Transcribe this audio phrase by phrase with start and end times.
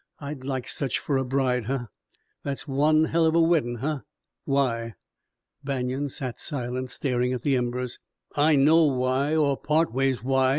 [0.19, 1.85] I'd like such fer a bride, huh?
[2.41, 3.99] That's one hell of a weddin', huh?
[4.45, 4.95] Why?"
[5.63, 7.99] Banion sat silent, staring at the embers.
[8.35, 10.49] "I know why, or part ways why.